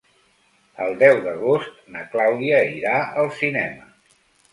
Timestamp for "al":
3.25-3.31